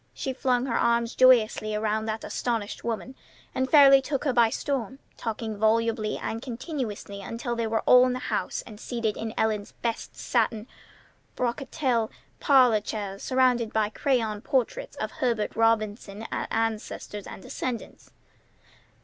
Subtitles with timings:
[0.15, 3.13] She flung her arms joyously around that astonished woman,
[3.53, 8.13] and fairly took her by storm, talking volubly and continuously until they were all in
[8.13, 10.65] the house and seated in Ellen's best satin
[11.35, 12.09] brocatelle
[12.39, 18.09] parlor chairs, surrounded by crayon portraits of Herbert Robinson's ancestors and descendants.